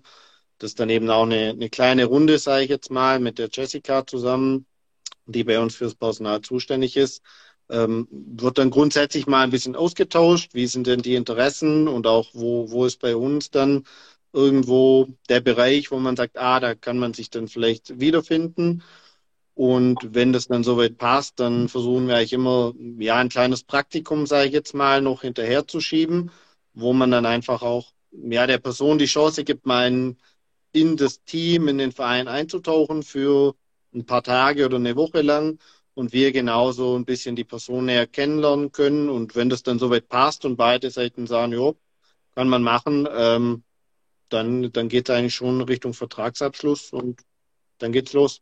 [0.58, 3.50] Das ist dann eben auch eine, eine kleine Runde, sage ich jetzt mal, mit der
[3.52, 4.66] Jessica zusammen,
[5.26, 7.22] die bei uns fürs Personal zuständig ist
[7.70, 10.54] ähm, wird dann grundsätzlich mal ein bisschen ausgetauscht.
[10.54, 13.84] Wie sind denn die Interessen und auch wo, wo ist bei uns dann
[14.32, 18.82] irgendwo der Bereich, wo man sagt, ah, da kann man sich dann vielleicht wiederfinden.
[19.60, 24.24] Und wenn das dann soweit passt, dann versuchen wir eigentlich immer, ja, ein kleines Praktikum,
[24.24, 26.30] sage ich jetzt mal, noch hinterher zu schieben,
[26.72, 30.16] wo man dann einfach auch, ja, der Person die Chance gibt, mal in,
[30.72, 33.54] in das Team, in den Verein einzutauchen für
[33.94, 35.58] ein paar Tage oder eine Woche lang
[35.92, 39.10] und wir genauso ein bisschen die Person näher kennenlernen können.
[39.10, 41.76] Und wenn das dann soweit passt und beide Seiten sagen, jo,
[42.34, 43.62] kann man machen, ähm,
[44.30, 47.20] dann, dann geht es eigentlich schon Richtung Vertragsabschluss und
[47.76, 48.40] dann geht's los.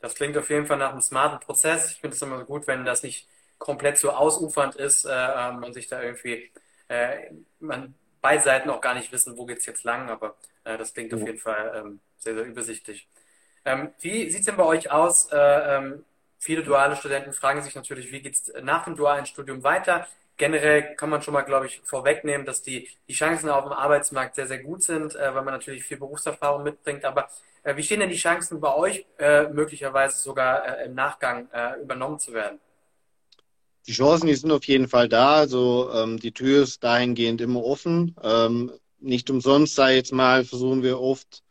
[0.00, 1.92] Das klingt auf jeden Fall nach einem smarten Prozess.
[1.92, 5.72] Ich finde es immer gut, wenn das nicht komplett so ausufernd ist äh, ähm, und
[5.74, 6.50] sich da irgendwie
[6.88, 7.30] äh,
[7.60, 10.94] man beide Seiten auch gar nicht wissen, wo geht es jetzt lang, aber äh, das
[10.94, 11.18] klingt ja.
[11.18, 13.08] auf jeden Fall ähm, sehr, sehr übersichtlich.
[13.64, 15.30] Ähm, wie sieht es denn bei euch aus?
[15.32, 16.04] Äh, ähm,
[16.38, 20.06] viele duale Studenten fragen sich natürlich, wie geht es nach dem dualen Studium weiter?
[20.36, 24.36] Generell kann man schon mal, glaube ich, vorwegnehmen, dass die, die Chancen auf dem Arbeitsmarkt
[24.36, 27.04] sehr, sehr gut sind, äh, weil man natürlich viel Berufserfahrung mitbringt.
[27.04, 27.28] Aber
[27.64, 32.18] wie stehen denn die Chancen bei euch, äh, möglicherweise sogar äh, im Nachgang äh, übernommen
[32.18, 32.58] zu werden?
[33.86, 35.36] Die Chancen, die sind auf jeden Fall da.
[35.36, 38.14] Also ähm, die Tür ist dahingehend immer offen.
[38.22, 41.42] Ähm, nicht umsonst, sei jetzt mal, versuchen wir oft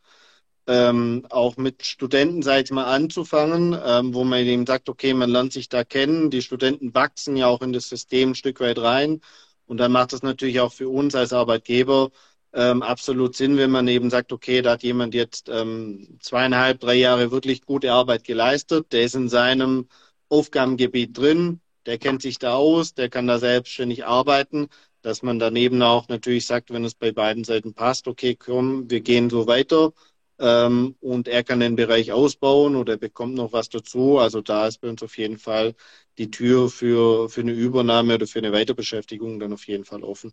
[0.68, 5.30] ähm, auch mit Studenten, sag ich mal, anzufangen, ähm, wo man eben sagt, okay, man
[5.30, 6.30] lernt sich da kennen.
[6.30, 9.20] Die Studenten wachsen ja auch in das System ein Stück weit rein.
[9.66, 12.10] Und dann macht es natürlich auch für uns als Arbeitgeber
[12.52, 16.94] ähm, absolut Sinn, wenn man eben sagt, okay, da hat jemand jetzt ähm, zweieinhalb, drei
[16.94, 19.88] Jahre wirklich gute Arbeit geleistet, der ist in seinem
[20.28, 24.68] Aufgabengebiet drin, der kennt sich da aus, der kann da selbstständig arbeiten,
[25.02, 29.00] dass man daneben auch natürlich sagt, wenn es bei beiden Seiten passt, okay, komm, wir
[29.00, 29.92] gehen so weiter
[30.38, 34.18] ähm, und er kann den Bereich ausbauen oder bekommt noch was dazu.
[34.18, 35.74] Also da ist bei uns auf jeden Fall
[36.18, 40.32] die Tür für, für eine Übernahme oder für eine Weiterbeschäftigung dann auf jeden Fall offen.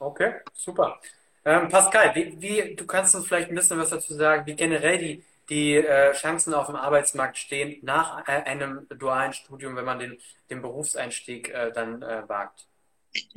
[0.00, 1.00] Okay, super.
[1.48, 4.98] Ähm, Pascal, wie, wie, du kannst uns vielleicht ein bisschen was dazu sagen, wie generell
[4.98, 9.98] die, die äh, Chancen auf dem Arbeitsmarkt stehen nach äh, einem dualen Studium, wenn man
[9.98, 10.18] den,
[10.50, 12.66] den Berufseinstieg äh, dann äh, wagt?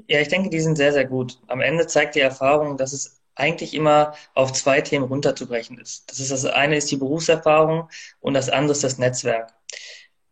[0.08, 1.40] Ja, ich denke, die sind sehr, sehr gut.
[1.48, 6.12] Am Ende zeigt die Erfahrung, dass es eigentlich immer auf zwei Themen runterzubrechen ist.
[6.12, 7.88] Das ist das eine ist die Berufserfahrung
[8.20, 9.54] und das andere ist das Netzwerk.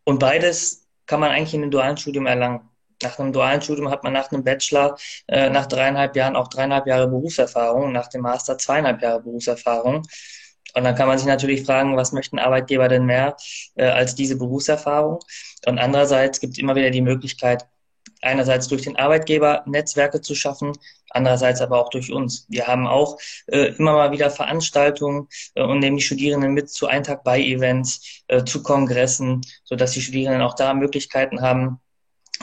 [0.04, 2.69] Und beides kann man eigentlich in einem dualen Studium erlangen.
[3.02, 6.86] Nach einem dualen Studium hat man nach einem Bachelor äh, nach dreieinhalb Jahren auch dreieinhalb
[6.88, 10.04] Jahre Berufserfahrung, nach dem Master zweieinhalb Jahre Berufserfahrung.
[10.76, 13.36] Und dann kann man sich natürlich fragen, was möchten Arbeitgeber denn mehr
[13.76, 15.20] äh, als diese Berufserfahrung?
[15.66, 17.66] Und andererseits gibt es immer wieder die Möglichkeit,
[18.22, 20.74] einerseits durch den Arbeitgeber Netzwerke zu schaffen,
[21.10, 22.46] andererseits aber auch durch uns.
[22.50, 26.88] Wir haben auch äh, immer mal wieder Veranstaltungen äh, und nehmen die Studierenden mit zu
[26.88, 31.80] Eintag bei Events, äh, zu Kongressen, so dass die Studierenden auch da Möglichkeiten haben,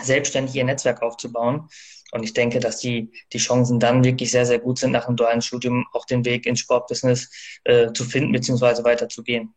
[0.02, 1.68] selbstständig ihr Netzwerk aufzubauen.
[2.12, 5.16] Und ich denke, dass die, die Chancen dann wirklich sehr, sehr gut sind, nach dem
[5.16, 7.30] dualen Studium auch den Weg ins Sportbusiness
[7.64, 8.84] äh, zu finden bzw.
[8.84, 9.54] weiterzugehen.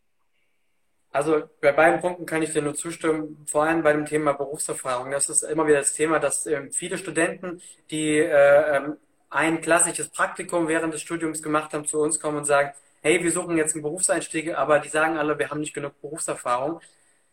[1.12, 5.12] Also bei beiden Punkten kann ich dir nur zustimmen, vor allem bei dem Thema Berufserfahrung.
[5.12, 8.98] Das ist immer wieder das Thema, dass ähm, viele Studenten, die äh, ähm,
[9.30, 13.32] ein klassisches Praktikum während des Studiums gemacht haben, zu uns kommen und sagen, hey, wir
[13.32, 16.80] suchen jetzt einen Berufseinstieg, aber die sagen alle, wir haben nicht genug Berufserfahrung.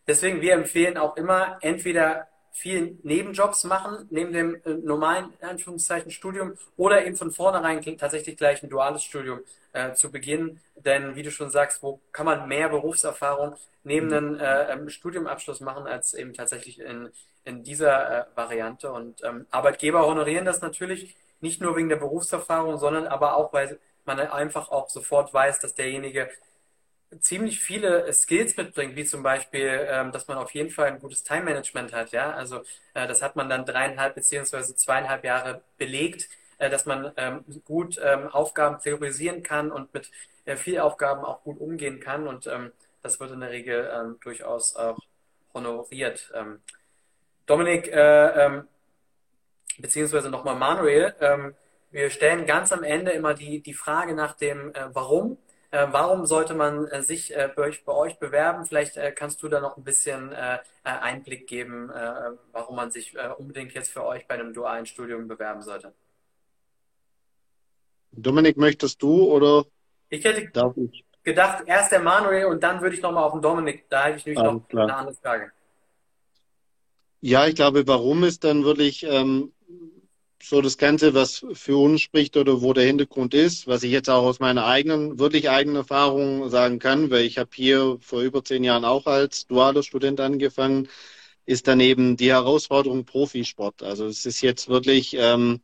[0.07, 6.57] Deswegen, wir empfehlen auch immer, entweder viel Nebenjobs machen, neben dem äh, normalen Anführungszeichen Studium
[6.75, 9.41] oder eben von vornherein tatsächlich gleich ein duales Studium
[9.73, 10.59] äh, zu beginnen.
[10.75, 15.59] Denn wie du schon sagst, wo kann man mehr Berufserfahrung neben einem äh, ähm, Studiumabschluss
[15.61, 17.09] machen, als eben tatsächlich in,
[17.45, 18.91] in dieser äh, Variante.
[18.91, 23.79] Und ähm, Arbeitgeber honorieren das natürlich nicht nur wegen der Berufserfahrung, sondern aber auch, weil
[24.05, 26.29] man einfach auch sofort weiß, dass derjenige
[27.19, 31.23] ziemlich viele Skills mitbringt, wie zum Beispiel, ähm, dass man auf jeden Fall ein gutes
[31.23, 32.11] Time-Management hat.
[32.11, 32.61] Ja, also
[32.93, 37.99] äh, das hat man dann dreieinhalb beziehungsweise zweieinhalb Jahre belegt, äh, dass man ähm, gut
[38.03, 40.11] ähm, Aufgaben priorisieren kann und mit
[40.45, 42.27] äh, viel Aufgaben auch gut umgehen kann.
[42.27, 44.99] Und ähm, das wird in der Regel ähm, durchaus auch
[45.53, 46.31] honoriert.
[46.35, 46.61] Ähm,
[47.45, 48.61] Dominik, äh,
[49.77, 51.15] beziehungsweise nochmal Manuel,
[51.91, 55.37] wir stellen ganz am Ende immer die, die Frage nach dem äh, Warum
[55.71, 58.65] äh, warum sollte man äh, sich äh, bei, euch, bei, euch, bewerben?
[58.65, 61.89] Vielleicht äh, kannst du da noch ein bisschen äh, äh, Einblick geben,
[62.51, 65.93] warum man sich unbedingt jetzt für euch bei einem dualen Studium bewerben sollte.
[68.11, 69.65] Dominik, möchtest du oder?
[70.09, 71.05] Ich hätte ich?
[71.23, 73.89] gedacht, erst der Manuel und dann würde ich nochmal auf den Dominik.
[73.89, 74.83] Da hätte ich nämlich Alles noch klar.
[74.83, 75.51] eine andere Frage.
[77.19, 79.51] Ja, ich glaube, warum ist dann wirklich ähm,
[80.41, 84.09] so das Ganze, was für uns spricht oder wo der Hintergrund ist, was ich jetzt
[84.09, 88.43] auch aus meiner eigenen, wirklich eigenen Erfahrung sagen kann, weil ich habe hier vor über
[88.43, 90.87] zehn Jahren auch als dualer Student angefangen,
[91.45, 93.83] ist dann eben die Herausforderung Profisport.
[93.83, 95.61] Also es ist jetzt wirklich, ähm,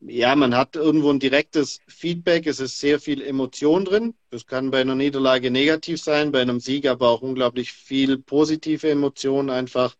[0.00, 4.14] ja, man hat irgendwo ein direktes Feedback, es ist sehr viel Emotion drin.
[4.30, 8.90] Das kann bei einer Niederlage negativ sein, bei einem Sieg aber auch unglaublich viel positive
[8.90, 9.96] Emotionen einfach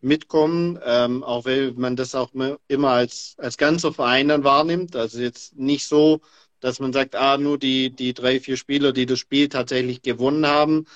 [0.00, 2.30] mitkommen, ähm, auch weil man das auch
[2.68, 4.96] immer als, als ganzer Verein dann wahrnimmt.
[4.96, 6.20] Also jetzt nicht so,
[6.60, 10.46] dass man sagt, ah, nur die, die drei, vier Spieler, die das Spiel tatsächlich gewonnen
[10.46, 10.86] haben,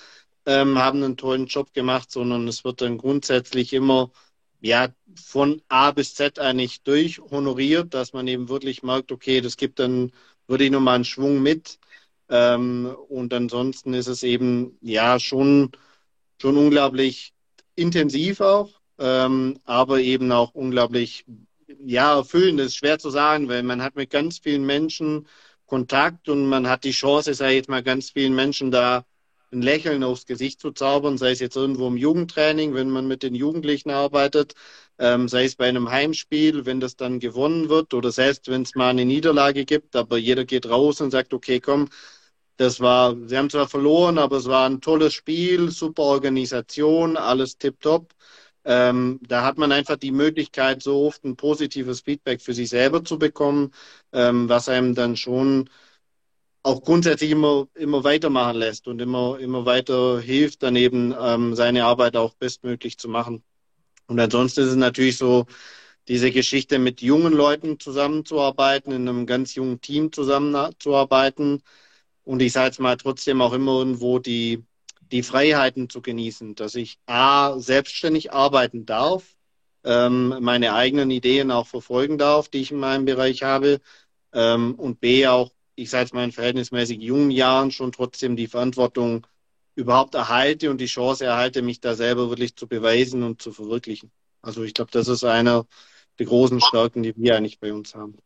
[0.46, 4.10] ähm, haben einen tollen Job gemacht, sondern es wird dann grundsätzlich immer
[4.60, 9.78] ja, von A bis Z eigentlich durchhonoriert, dass man eben wirklich merkt, okay, das gibt
[9.78, 10.12] dann
[10.46, 11.78] wirklich nochmal einen Schwung mit.
[12.28, 15.72] Ähm, und ansonsten ist es eben ja schon,
[16.40, 17.32] schon unglaublich
[17.74, 21.24] intensiv auch, ähm, aber eben auch unglaublich
[21.84, 22.60] ja, erfüllend.
[22.60, 25.26] Das ist schwer zu sagen, weil man hat mit ganz vielen Menschen
[25.66, 29.04] Kontakt und man hat die Chance, ich jetzt mal, ganz vielen Menschen da
[29.52, 33.22] ein Lächeln aufs Gesicht zu zaubern, sei es jetzt irgendwo im Jugendtraining, wenn man mit
[33.22, 34.54] den Jugendlichen arbeitet,
[34.98, 38.74] ähm, sei es bei einem Heimspiel, wenn das dann gewonnen wird oder selbst wenn es
[38.74, 41.88] mal eine Niederlage gibt, aber jeder geht raus und sagt, okay, komm,
[42.56, 47.58] das war, sie haben zwar verloren, aber es war ein tolles Spiel, super Organisation, alles
[47.58, 48.12] tipptopp.
[48.64, 53.04] Ähm, da hat man einfach die Möglichkeit, so oft ein positives Feedback für sich selber
[53.04, 53.72] zu bekommen,
[54.12, 55.70] ähm, was einem dann schon
[56.62, 61.84] auch grundsätzlich immer, immer weitermachen lässt und immer, immer weiter hilft, dann eben ähm, seine
[61.84, 63.42] Arbeit auch bestmöglich zu machen.
[64.08, 65.46] Und ansonsten ist es natürlich so,
[66.08, 71.62] diese Geschichte mit jungen Leuten zusammenzuarbeiten, in einem ganz jungen Team zusammenzuarbeiten
[72.24, 74.64] und ich sage jetzt mal trotzdem auch immer irgendwo die,
[75.12, 79.24] die Freiheiten zu genießen, dass ich A, selbstständig arbeiten darf,
[79.84, 83.80] ähm, meine eigenen Ideen auch verfolgen darf, die ich in meinem Bereich habe
[84.32, 89.26] ähm, und B, auch ich mal in verhältnismäßig jungen Jahren schon trotzdem die Verantwortung
[89.74, 94.10] überhaupt erhalte und die Chance erhalte, mich da selber wirklich zu beweisen und zu verwirklichen.
[94.42, 95.66] Also ich glaube, das ist einer
[96.18, 98.18] der großen Stärken, die wir eigentlich bei uns haben.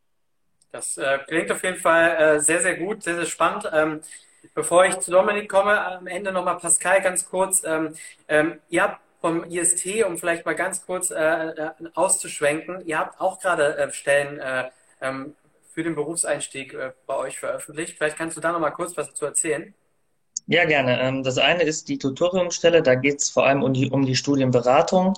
[0.73, 3.71] Das äh, klingt auf jeden Fall äh, sehr, sehr gut, sehr, sehr spannend.
[3.73, 4.01] Ähm,
[4.55, 7.63] bevor ich zu Dominik komme, am Ende nochmal Pascal ganz kurz.
[7.65, 7.95] Ähm,
[8.29, 13.21] ähm, ihr habt vom IST, um vielleicht mal ganz kurz äh, äh, auszuschwenken, ihr habt
[13.21, 15.35] auch gerade äh, Stellen äh, ähm,
[15.73, 17.97] für den Berufseinstieg äh, bei euch veröffentlicht.
[17.97, 19.75] Vielleicht kannst du da noch mal kurz was dazu erzählen.
[20.47, 21.01] Ja, gerne.
[21.01, 24.15] Ähm, das eine ist die Tutoriumstelle, da geht es vor allem um die, um die
[24.15, 25.15] Studienberatung.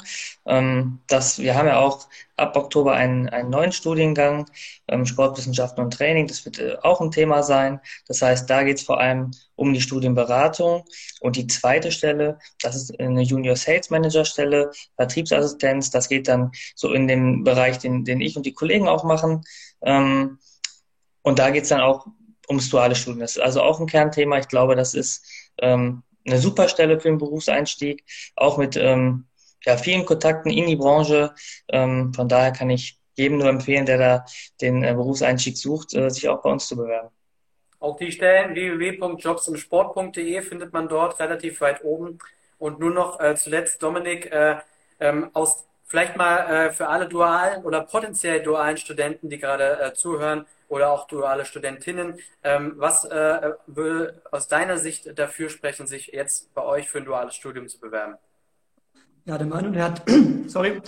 [0.46, 4.48] Ähm, das, wir haben ja auch ab Oktober einen, einen neuen Studiengang,
[4.86, 7.80] ähm, Sportwissenschaften und Training, das wird äh, auch ein Thema sein.
[8.06, 10.84] Das heißt, da geht es vor allem um die Studienberatung.
[11.20, 16.52] Und die zweite Stelle, das ist eine Junior Sales Manager Stelle, Vertriebsassistenz, das geht dann
[16.76, 19.42] so in den Bereich, den, den ich und die Kollegen auch machen.
[19.80, 22.06] Und da geht es dann auch
[22.48, 23.20] ums duale Studium.
[23.20, 24.38] Das ist also auch ein Kernthema.
[24.38, 25.24] Ich glaube, das ist
[25.58, 28.04] ähm, eine super Stelle für den Berufseinstieg,
[28.36, 29.26] auch mit ähm,
[29.64, 31.34] ja, vielen Kontakten in die Branche.
[31.68, 34.24] Ähm, von daher kann ich jedem nur empfehlen, der da
[34.60, 37.08] den äh, Berufseinstieg sucht, äh, sich auch bei uns zu bewerben.
[37.78, 42.18] Auch die Stellen www.jobsimsport.de findet man dort relativ weit oben.
[42.58, 44.56] Und nur noch äh, zuletzt, Dominik, äh,
[44.98, 49.94] ähm, aus vielleicht mal äh, für alle dualen oder potenziell dualen Studenten, die gerade äh,
[49.94, 52.18] zuhören, oder auch duale Studentinnen.
[52.42, 57.04] Ähm, was äh, will aus deiner Sicht dafür sprechen, sich jetzt bei euch für ein
[57.04, 58.16] duales Studium zu bewerben?
[59.24, 60.02] Ja, der Manu, der hat,
[60.46, 60.80] sorry,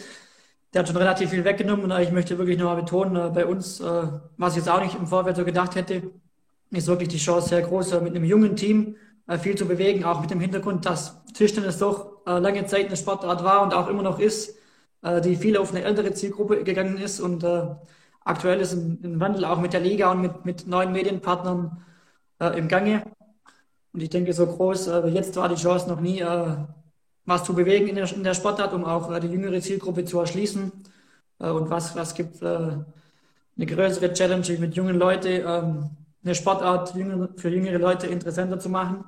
[0.72, 3.80] der hat schon relativ viel weggenommen und ich möchte wirklich nochmal betonen, äh, bei uns,
[3.80, 4.02] äh,
[4.36, 6.10] was ich jetzt auch nicht im Vorfeld so gedacht hätte,
[6.70, 8.96] ist wirklich die Chance sehr groß, äh, mit einem jungen Team
[9.42, 13.60] viel zu bewegen, auch mit dem Hintergrund, dass Tischtennis doch lange Zeit eine Sportart war
[13.60, 14.56] und auch immer noch ist,
[15.22, 17.44] die viel auf eine ältere Zielgruppe gegangen ist und
[18.28, 21.82] Aktuell ist ein, Wandel auch mit der Liga und mit, mit neuen Medienpartnern
[22.40, 23.02] äh, im Gange.
[23.94, 26.56] Und ich denke, so groß äh, jetzt war die Chance noch nie, äh,
[27.24, 30.20] was zu bewegen in der, in der Sportart, um auch äh, die jüngere Zielgruppe zu
[30.20, 30.70] erschließen.
[31.38, 35.90] Äh, und was, was gibt äh, eine größere Challenge mit jungen Leuten, ähm,
[36.22, 36.90] eine Sportart
[37.36, 39.04] für jüngere Leute interessanter zu machen.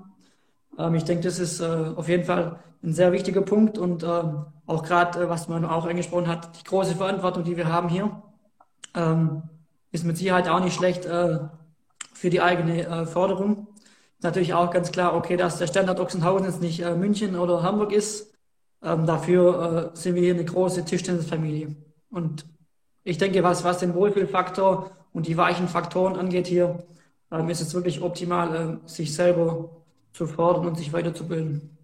[0.78, 4.82] Ähm, ich denke, das ist auf jeden Fall ein sehr wichtiger Punkt und ähm, auch
[4.82, 8.22] gerade, was man auch angesprochen hat, die große Verantwortung, die wir haben hier
[8.94, 9.42] ähm,
[9.92, 11.38] ist mit Sicherheit auch nicht schlecht äh,
[12.12, 13.68] für die eigene äh, Förderung.
[14.22, 17.92] Natürlich auch ganz klar, okay, dass der Standard Ochsenhausen jetzt nicht äh, München oder Hamburg
[17.92, 18.34] ist.
[18.82, 21.76] Ähm, dafür äh, sind wir hier eine große Tischtennisfamilie.
[22.10, 22.46] Und
[23.04, 26.84] ich denke, was, was den Wohlfühlfaktor und die weichen Faktoren angeht hier,
[27.30, 29.70] ähm, ist es wirklich optimal, äh, sich selber
[30.12, 31.78] zu fördern und sich weiterzubilden.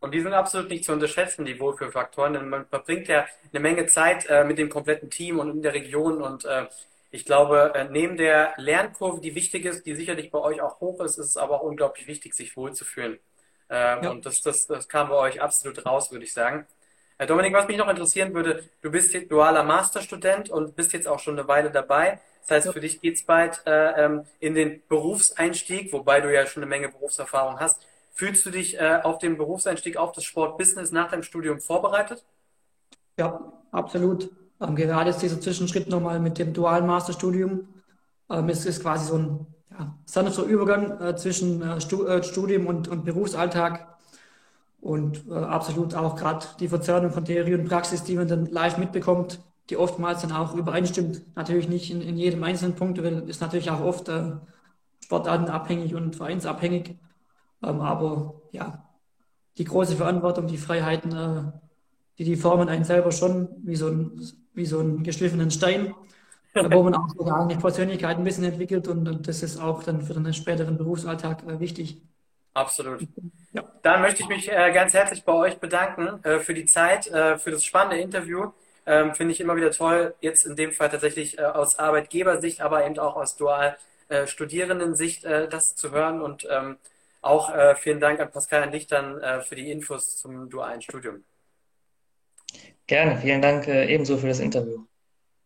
[0.00, 3.86] Und die sind absolut nicht zu unterschätzen, die Wohlfühlfaktoren, denn man verbringt ja eine Menge
[3.86, 6.66] Zeit äh, mit dem kompletten Team und in der Region und äh,
[7.12, 11.00] ich glaube, äh, neben der Lernkurve, die wichtig ist, die sicherlich bei euch auch hoch
[11.00, 13.18] ist, ist es aber auch unglaublich wichtig, sich wohlzufühlen.
[13.68, 14.10] Äh, ja.
[14.10, 16.66] Und das, das, das kam bei euch absolut raus, würde ich sagen.
[17.18, 21.08] Äh, Dominik, was mich noch interessieren würde, du bist jetzt dualer Masterstudent und bist jetzt
[21.08, 22.20] auch schon eine Weile dabei.
[22.42, 26.62] Das heißt, für dich geht's bald äh, ähm, in den Berufseinstieg, wobei du ja schon
[26.62, 27.86] eine Menge Berufserfahrung hast.
[28.20, 32.22] Fühlst du dich äh, auf den Berufseinstieg auf das Sportbusiness nach deinem Studium vorbereitet?
[33.16, 34.30] Ja, absolut.
[34.60, 37.66] Ähm, gerade ist dieser Zwischenschritt nochmal mit dem dualen Masterstudium.
[38.28, 42.88] Ähm, es ist quasi so ein ja, sanfter Übergang äh, zwischen äh, äh, Studium und,
[42.88, 43.88] und Berufsalltag.
[44.82, 48.76] Und äh, absolut auch gerade die Verzerrung von Theorie und Praxis, die man dann live
[48.76, 49.40] mitbekommt,
[49.70, 51.22] die oftmals dann auch übereinstimmt.
[51.36, 54.32] Natürlich nicht in, in jedem einzelnen Punkt, weil ist natürlich auch oft äh,
[55.02, 56.98] sportartenabhängig und vereinsabhängig.
[57.62, 58.88] Ähm, aber ja,
[59.58, 61.52] die große Verantwortung, die Freiheiten, äh,
[62.18, 64.20] die, die formen einen selber schon wie so ein,
[64.54, 65.94] wie so einen geschliffenen Stein,
[66.54, 70.02] wo man auch seine eigene Persönlichkeit ein bisschen entwickelt und, und, das ist auch dann
[70.02, 72.02] für den späteren Berufsalltag äh, wichtig.
[72.52, 73.06] Absolut.
[73.52, 73.62] Ja.
[73.82, 77.64] Dann möchte ich mich äh, ganz herzlich bei euch bedanken für die Zeit, für das
[77.64, 78.50] spannende Interview.
[78.86, 82.84] Ähm, Finde ich immer wieder toll, jetzt in dem Fall tatsächlich äh, aus Arbeitgebersicht, aber
[82.84, 83.76] eben auch aus dual
[84.08, 86.20] äh, Studierendensicht äh, das zu hören.
[86.20, 86.76] Und ähm,
[87.22, 90.80] auch äh, vielen Dank an Pascal und dich dann äh, für die Infos zum dualen
[90.80, 91.24] Studium.
[92.86, 94.84] Gerne, vielen Dank äh, ebenso für das Interview.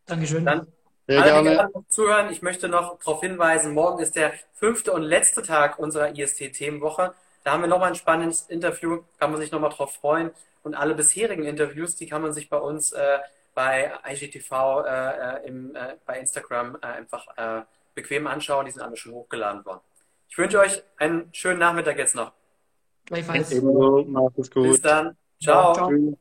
[0.05, 0.45] Dankeschön.
[0.45, 0.67] Dann
[1.07, 1.71] Sehr alle, gerne.
[1.89, 7.13] zuhören, ich möchte noch darauf hinweisen, morgen ist der fünfte und letzte Tag unserer IST-Themenwoche.
[7.43, 10.31] Da haben wir nochmal ein spannendes Interview, kann man sich nochmal drauf freuen.
[10.63, 13.19] Und alle bisherigen Interviews, die kann man sich bei uns äh,
[13.53, 17.27] bei IGTV äh, im, äh, bei Instagram einfach
[17.93, 18.65] bequem anschauen.
[18.65, 19.81] Die sind alle schon hochgeladen worden.
[20.29, 22.33] Ich wünsche euch einen schönen Nachmittag jetzt noch.
[23.05, 23.51] Gleichfalls.
[23.51, 24.63] Ebenso, macht es gut.
[24.63, 25.17] Bis dann.
[25.39, 25.73] Ciao.
[25.73, 26.17] Ciao.